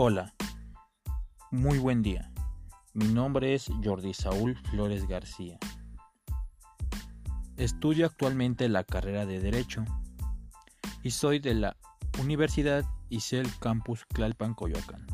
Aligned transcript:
Hola, 0.00 0.32
muy 1.50 1.78
buen 1.78 2.02
día. 2.02 2.30
Mi 2.94 3.08
nombre 3.08 3.54
es 3.54 3.66
Jordi 3.82 4.14
Saúl 4.14 4.56
Flores 4.70 5.08
García. 5.08 5.58
Estudio 7.56 8.06
actualmente 8.06 8.68
la 8.68 8.84
carrera 8.84 9.26
de 9.26 9.40
Derecho 9.40 9.84
y 11.02 11.10
soy 11.10 11.40
de 11.40 11.54
la 11.54 11.76
Universidad 12.20 12.84
ICEL 13.08 13.48
Campus 13.58 14.04
Clalpan, 14.04 14.54
Coyoacán. 14.54 15.04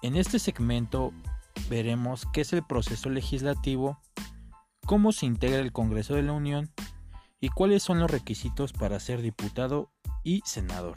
En 0.00 0.16
este 0.16 0.38
segmento 0.38 1.12
veremos 1.68 2.24
qué 2.32 2.40
es 2.40 2.54
el 2.54 2.64
proceso 2.64 3.10
legislativo, 3.10 3.98
cómo 4.86 5.12
se 5.12 5.26
integra 5.26 5.58
el 5.58 5.72
Congreso 5.72 6.14
de 6.14 6.22
la 6.22 6.32
Unión 6.32 6.70
y 7.38 7.50
cuáles 7.50 7.82
son 7.82 8.00
los 8.00 8.10
requisitos 8.10 8.72
para 8.72 8.98
ser 8.98 9.20
diputado 9.20 9.90
y 10.24 10.40
senador. 10.46 10.96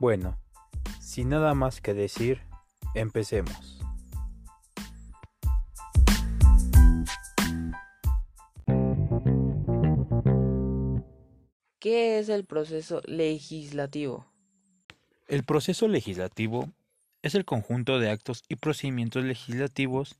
Bueno, 0.00 0.38
sin 1.00 1.30
nada 1.30 1.54
más 1.54 1.80
que 1.80 1.92
decir, 1.92 2.40
empecemos. 2.94 3.80
¿Qué 11.80 12.20
es 12.20 12.28
el 12.28 12.44
proceso 12.44 13.00
legislativo? 13.06 14.26
El 15.26 15.42
proceso 15.42 15.88
legislativo 15.88 16.70
es 17.22 17.34
el 17.34 17.44
conjunto 17.44 17.98
de 17.98 18.10
actos 18.10 18.44
y 18.48 18.54
procedimientos 18.54 19.24
legislativos 19.24 20.16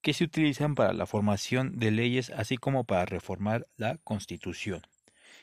que 0.00 0.14
se 0.14 0.24
utilizan 0.24 0.76
para 0.76 0.92
la 0.92 1.06
formación 1.06 1.80
de 1.80 1.90
leyes 1.90 2.30
así 2.30 2.56
como 2.56 2.84
para 2.84 3.04
reformar 3.04 3.66
la 3.76 3.98
Constitución 3.98 4.82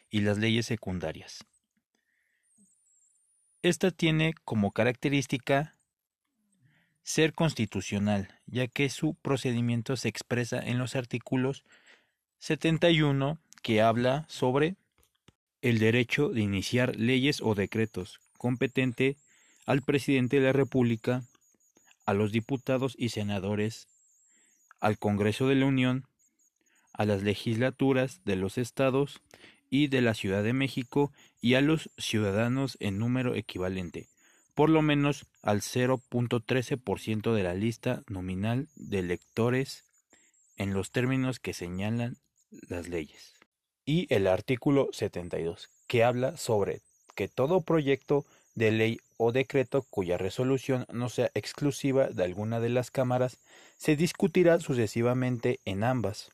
y 0.10 0.22
las 0.22 0.38
leyes 0.38 0.66
secundarias. 0.66 1.46
Esta 3.62 3.92
tiene 3.92 4.34
como 4.46 4.72
característica 4.72 5.76
ser 7.04 7.34
constitucional, 7.34 8.40
ya 8.46 8.68
que 8.68 8.90
su 8.90 9.16
procedimiento 9.16 9.98
se 9.98 10.08
expresa 10.08 10.60
en 10.60 10.78
los 10.78 10.96
artículos 10.96 11.66
71 12.40 13.38
que 13.62 13.82
habla 13.82 14.26
sobre 14.30 14.78
el 15.62 15.78
derecho 15.78 16.30
de 16.30 16.40
iniciar 16.40 16.96
leyes 16.96 17.42
o 17.42 17.54
decretos, 17.54 18.22
competente 18.38 19.18
al 19.66 19.82
presidente 19.82 20.40
de 20.40 20.46
la 20.46 20.54
República, 20.54 21.24
a 22.06 22.14
los 22.14 22.32
diputados 22.32 22.96
y 22.98 23.10
senadores, 23.10 23.90
al 24.80 24.98
Congreso 24.98 25.50
de 25.50 25.56
la 25.56 25.66
Unión, 25.66 26.06
a 26.94 27.04
las 27.04 27.24
legislaturas 27.24 28.22
de 28.24 28.38
los 28.38 28.58
estados 28.58 29.20
y 29.70 29.88
de 29.88 30.02
la 30.02 30.14
Ciudad 30.14 30.44
de 30.44 30.54
México 30.54 31.12
y 31.42 31.56
a 31.56 31.62
los 31.62 31.90
ciudadanos 31.98 32.78
en 32.80 32.98
número 33.00 33.36
equivalente, 33.36 34.08
por 34.56 34.70
lo 34.70 34.82
menos 34.82 35.26
al 35.42 35.62
0.13% 35.62 37.34
de 37.34 37.44
la 37.44 37.54
lista 37.54 38.04
nominal 38.08 38.68
de 38.76 39.00
electores 39.00 39.86
en 40.58 40.74
los 40.74 40.92
términos 40.92 41.40
que 41.40 41.54
señalan 41.54 42.18
las 42.68 42.90
leyes. 42.90 43.34
Y 43.86 44.14
el 44.14 44.28
artículo 44.28 44.90
72, 44.92 45.70
que 45.88 46.04
habla 46.04 46.38
sobre 46.38 46.82
que 47.16 47.28
todo 47.28 47.62
proyecto 47.62 48.26
de 48.56 48.72
ley 48.72 49.00
o 49.18 49.32
decreto 49.32 49.86
cuya 49.90 50.18
resolución 50.18 50.86
no 50.92 51.10
sea 51.10 51.32
exclusiva 51.34 52.08
de 52.08 52.24
alguna 52.24 52.60
de 52.60 52.70
las 52.70 52.92
cámaras 52.92 53.38
se 53.78 53.96
discutirá 53.96 54.60
sucesivamente 54.60 55.60
en 55.66 55.84
ambas, 55.84 56.32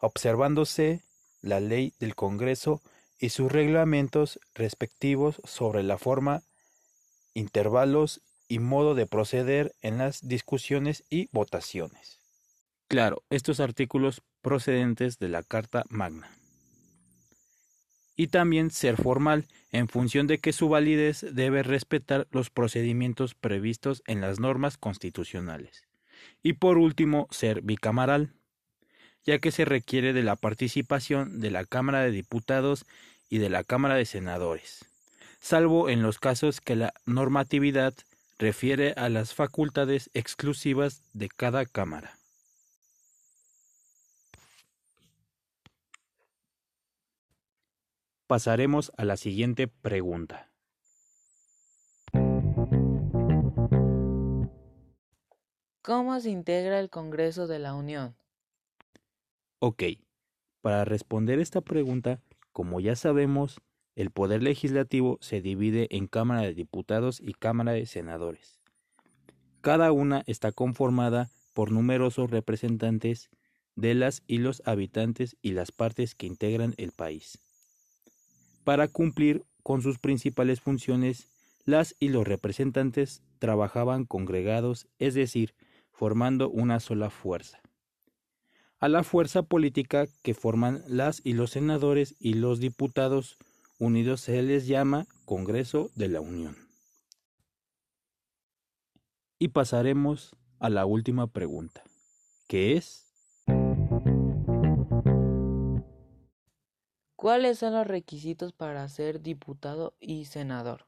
observándose 0.00 1.02
la 1.46 1.60
ley 1.60 1.94
del 1.98 2.14
Congreso 2.14 2.82
y 3.18 3.30
sus 3.30 3.50
reglamentos 3.50 4.38
respectivos 4.54 5.40
sobre 5.44 5.82
la 5.82 5.96
forma, 5.96 6.42
intervalos 7.34 8.20
y 8.48 8.58
modo 8.58 8.94
de 8.94 9.06
proceder 9.06 9.74
en 9.80 9.98
las 9.98 10.26
discusiones 10.26 11.04
y 11.08 11.28
votaciones. 11.32 12.20
Claro, 12.88 13.22
estos 13.30 13.60
artículos 13.60 14.22
procedentes 14.42 15.18
de 15.18 15.28
la 15.28 15.42
Carta 15.42 15.84
Magna. 15.88 16.30
Y 18.14 18.28
también 18.28 18.70
ser 18.70 18.96
formal, 18.96 19.46
en 19.72 19.88
función 19.88 20.26
de 20.26 20.38
que 20.38 20.52
su 20.52 20.68
validez 20.68 21.26
debe 21.32 21.62
respetar 21.62 22.26
los 22.30 22.50
procedimientos 22.50 23.34
previstos 23.34 24.02
en 24.06 24.20
las 24.20 24.40
normas 24.40 24.78
constitucionales. 24.78 25.84
Y 26.42 26.54
por 26.54 26.78
último, 26.78 27.28
ser 27.30 27.60
bicamaral 27.60 28.32
ya 29.26 29.40
que 29.40 29.50
se 29.50 29.64
requiere 29.64 30.12
de 30.12 30.22
la 30.22 30.36
participación 30.36 31.40
de 31.40 31.50
la 31.50 31.64
Cámara 31.64 32.00
de 32.00 32.12
Diputados 32.12 32.86
y 33.28 33.38
de 33.38 33.50
la 33.50 33.64
Cámara 33.64 33.96
de 33.96 34.06
Senadores, 34.06 34.86
salvo 35.40 35.88
en 35.88 36.02
los 36.02 36.18
casos 36.18 36.60
que 36.60 36.76
la 36.76 36.94
normatividad 37.04 37.92
refiere 38.38 38.92
a 38.96 39.08
las 39.08 39.34
facultades 39.34 40.10
exclusivas 40.14 41.02
de 41.12 41.28
cada 41.28 41.66
Cámara. 41.66 42.16
Pasaremos 48.28 48.92
a 48.96 49.04
la 49.04 49.16
siguiente 49.16 49.68
pregunta. 49.68 50.48
¿Cómo 55.82 56.18
se 56.18 56.30
integra 56.30 56.80
el 56.80 56.90
Congreso 56.90 57.46
de 57.46 57.60
la 57.60 57.74
Unión? 57.74 58.16
Ok, 59.58 59.84
para 60.60 60.84
responder 60.84 61.38
esta 61.38 61.62
pregunta, 61.62 62.20
como 62.52 62.78
ya 62.78 62.94
sabemos, 62.94 63.62
el 63.94 64.10
poder 64.10 64.42
legislativo 64.42 65.16
se 65.22 65.40
divide 65.40 65.86
en 65.96 66.08
Cámara 66.08 66.42
de 66.42 66.52
Diputados 66.52 67.22
y 67.24 67.32
Cámara 67.32 67.72
de 67.72 67.86
Senadores. 67.86 68.60
Cada 69.62 69.92
una 69.92 70.22
está 70.26 70.52
conformada 70.52 71.30
por 71.54 71.72
numerosos 71.72 72.30
representantes 72.30 73.30
de 73.76 73.94
las 73.94 74.22
y 74.26 74.38
los 74.38 74.60
habitantes 74.66 75.38
y 75.40 75.52
las 75.52 75.72
partes 75.72 76.14
que 76.14 76.26
integran 76.26 76.74
el 76.76 76.92
país. 76.92 77.38
Para 78.62 78.88
cumplir 78.88 79.42
con 79.62 79.80
sus 79.80 79.98
principales 79.98 80.60
funciones, 80.60 81.28
las 81.64 81.96
y 81.98 82.10
los 82.10 82.28
representantes 82.28 83.22
trabajaban 83.38 84.04
congregados, 84.04 84.86
es 84.98 85.14
decir, 85.14 85.54
formando 85.92 86.50
una 86.50 86.78
sola 86.78 87.08
fuerza 87.08 87.62
a 88.86 88.88
la 88.88 89.02
fuerza 89.02 89.42
política 89.42 90.06
que 90.22 90.32
forman 90.32 90.80
las 90.86 91.20
y 91.24 91.32
los 91.32 91.50
senadores 91.50 92.14
y 92.20 92.34
los 92.34 92.60
diputados 92.60 93.36
unidos 93.80 94.20
se 94.20 94.40
les 94.44 94.68
llama 94.68 95.08
Congreso 95.24 95.90
de 95.96 96.06
la 96.06 96.20
Unión. 96.20 96.56
Y 99.40 99.48
pasaremos 99.48 100.36
a 100.60 100.70
la 100.70 100.86
última 100.86 101.26
pregunta, 101.26 101.82
que 102.46 102.76
es 102.76 103.12
¿Cuáles 107.16 107.58
son 107.58 107.72
los 107.72 107.88
requisitos 107.88 108.52
para 108.52 108.88
ser 108.88 109.20
diputado 109.20 109.96
y 109.98 110.26
senador? 110.26 110.86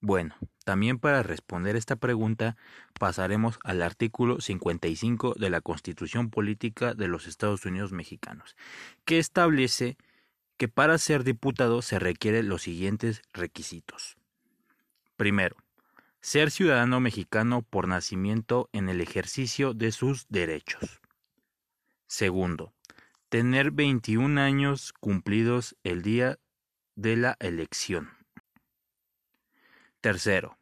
Bueno, 0.00 0.34
también 0.64 0.98
para 0.98 1.22
responder 1.22 1.76
esta 1.76 1.96
pregunta 1.96 2.56
pasaremos 2.98 3.58
al 3.64 3.82
artículo 3.82 4.40
55 4.40 5.34
de 5.38 5.50
la 5.50 5.60
Constitución 5.60 6.30
Política 6.30 6.94
de 6.94 7.08
los 7.08 7.26
Estados 7.26 7.64
Unidos 7.66 7.92
Mexicanos, 7.92 8.56
que 9.04 9.18
establece 9.18 9.96
que 10.56 10.68
para 10.68 10.98
ser 10.98 11.24
diputado 11.24 11.82
se 11.82 11.98
requieren 11.98 12.48
los 12.48 12.62
siguientes 12.62 13.22
requisitos. 13.32 14.16
Primero, 15.16 15.56
ser 16.20 16.50
ciudadano 16.50 17.00
mexicano 17.00 17.62
por 17.62 17.88
nacimiento 17.88 18.68
en 18.72 18.88
el 18.88 19.00
ejercicio 19.00 19.74
de 19.74 19.90
sus 19.90 20.26
derechos. 20.28 21.00
Segundo, 22.06 22.72
tener 23.28 23.70
21 23.70 24.40
años 24.40 24.92
cumplidos 24.92 25.76
el 25.82 26.02
día 26.02 26.38
de 26.94 27.16
la 27.16 27.36
elección. 27.40 28.10
Tercero, 30.00 30.58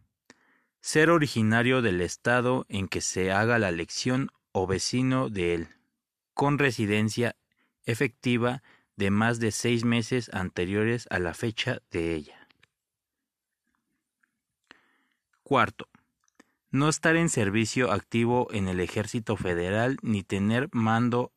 ser 0.81 1.11
originario 1.11 1.82
del 1.82 2.00
estado 2.00 2.67
en 2.69 2.88
que 2.88 3.00
se 3.00 3.32
haga 3.32 3.59
la 3.59 3.69
elección 3.69 4.31
o 4.53 4.67
vecino 4.67 5.29
de 5.29 5.55
él, 5.55 5.69
con 6.35 6.59
residencia 6.59 7.37
efectiva 7.85 8.62
de 8.97 9.11
más 9.11 9.41
de 9.41 9.50
seis 9.50 9.85
meses 9.85 10.31
anteriores 10.32 11.06
a 11.11 11.19
la 11.19 11.35
fecha 11.35 11.81
de 11.91 12.15
ella. 12.15 12.49
Cuarto, 15.43 15.88
no 16.71 16.88
estar 16.88 17.17
en 17.17 17.29
servicio 17.29 17.91
activo 17.91 18.49
en 18.53 18.69
el 18.69 18.79
ejército 18.79 19.37
federal 19.37 19.97
ni 20.03 20.23
tener 20.23 20.69
mando 20.73 21.33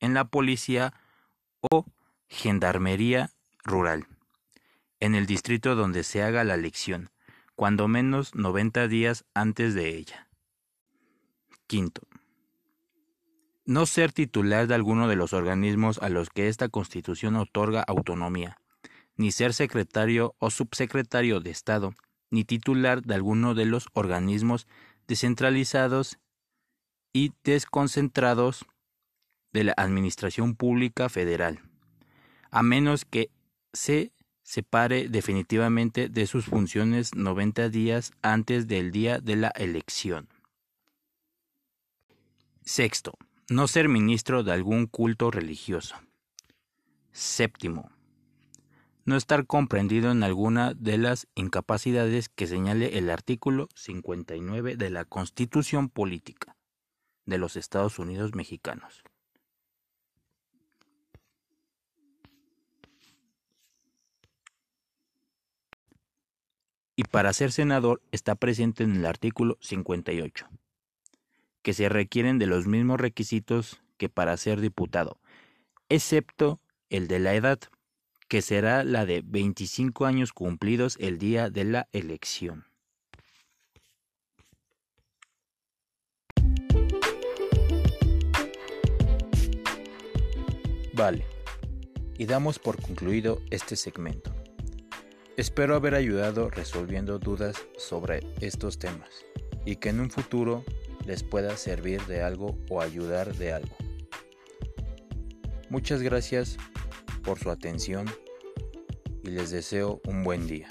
en 0.00 0.14
la 0.14 0.24
policía 0.24 0.92
o 1.60 1.86
gendarmería 2.28 3.30
rural, 3.62 4.06
en 4.98 5.14
el 5.14 5.26
distrito 5.26 5.76
donde 5.76 6.02
se 6.02 6.22
haga 6.24 6.42
la 6.42 6.54
elección, 6.54 7.11
cuando 7.62 7.86
menos 7.86 8.34
90 8.34 8.88
días 8.88 9.24
antes 9.34 9.72
de 9.74 9.96
ella. 9.96 10.28
Quinto. 11.68 12.02
No 13.64 13.86
ser 13.86 14.12
titular 14.12 14.66
de 14.66 14.74
alguno 14.74 15.06
de 15.06 15.14
los 15.14 15.32
organismos 15.32 15.98
a 16.02 16.08
los 16.08 16.28
que 16.28 16.48
esta 16.48 16.68
Constitución 16.68 17.36
otorga 17.36 17.84
autonomía, 17.86 18.58
ni 19.14 19.30
ser 19.30 19.54
secretario 19.54 20.34
o 20.40 20.50
subsecretario 20.50 21.38
de 21.38 21.50
Estado, 21.50 21.94
ni 22.30 22.42
titular 22.42 23.00
de 23.00 23.14
alguno 23.14 23.54
de 23.54 23.66
los 23.66 23.86
organismos 23.92 24.66
descentralizados 25.06 26.18
y 27.12 27.30
desconcentrados 27.44 28.66
de 29.52 29.62
la 29.62 29.74
Administración 29.76 30.56
Pública 30.56 31.08
Federal, 31.08 31.60
a 32.50 32.64
menos 32.64 33.04
que 33.04 33.30
se 33.72 34.11
separe 34.42 35.08
definitivamente 35.08 36.08
de 36.08 36.26
sus 36.26 36.46
funciones 36.46 37.14
90 37.14 37.68
días 37.68 38.12
antes 38.22 38.66
del 38.66 38.90
día 38.90 39.18
de 39.18 39.36
la 39.36 39.48
elección. 39.48 40.28
Sexto, 42.64 43.14
no 43.48 43.66
ser 43.66 43.88
ministro 43.88 44.44
de 44.44 44.52
algún 44.52 44.86
culto 44.86 45.30
religioso. 45.30 45.96
Séptimo, 47.12 47.90
no 49.04 49.16
estar 49.16 49.46
comprendido 49.46 50.12
en 50.12 50.22
alguna 50.22 50.74
de 50.74 50.96
las 50.96 51.26
incapacidades 51.34 52.28
que 52.28 52.46
señale 52.46 52.98
el 52.98 53.10
artículo 53.10 53.68
59 53.74 54.76
de 54.76 54.90
la 54.90 55.04
Constitución 55.04 55.88
Política 55.88 56.56
de 57.26 57.38
los 57.38 57.56
Estados 57.56 57.98
Unidos 57.98 58.34
Mexicanos. 58.34 59.02
Y 67.02 67.08
para 67.08 67.32
ser 67.32 67.50
senador 67.50 68.00
está 68.12 68.36
presente 68.36 68.84
en 68.84 68.94
el 68.94 69.06
artículo 69.06 69.58
58, 69.60 70.46
que 71.62 71.74
se 71.74 71.88
requieren 71.88 72.38
de 72.38 72.46
los 72.46 72.68
mismos 72.68 73.00
requisitos 73.00 73.82
que 73.96 74.08
para 74.08 74.36
ser 74.36 74.60
diputado, 74.60 75.18
excepto 75.88 76.60
el 76.90 77.08
de 77.08 77.18
la 77.18 77.34
edad 77.34 77.58
que 78.28 78.40
será 78.40 78.84
la 78.84 79.04
de 79.04 79.20
25 79.24 80.06
años 80.06 80.32
cumplidos 80.32 80.96
el 81.00 81.18
día 81.18 81.50
de 81.50 81.64
la 81.64 81.88
elección. 81.92 82.66
Vale, 90.94 91.24
y 92.16 92.26
damos 92.26 92.60
por 92.60 92.80
concluido 92.80 93.42
este 93.50 93.74
segmento. 93.74 94.41
Espero 95.38 95.74
haber 95.74 95.94
ayudado 95.94 96.50
resolviendo 96.50 97.18
dudas 97.18 97.56
sobre 97.78 98.20
estos 98.40 98.78
temas 98.78 99.24
y 99.64 99.76
que 99.76 99.88
en 99.88 100.00
un 100.00 100.10
futuro 100.10 100.62
les 101.06 101.22
pueda 101.22 101.56
servir 101.56 102.02
de 102.02 102.20
algo 102.20 102.58
o 102.68 102.82
ayudar 102.82 103.34
de 103.36 103.54
algo. 103.54 103.74
Muchas 105.70 106.02
gracias 106.02 106.58
por 107.24 107.38
su 107.38 107.50
atención 107.50 108.06
y 109.24 109.30
les 109.30 109.50
deseo 109.50 110.02
un 110.06 110.22
buen 110.22 110.46
día. 110.46 110.68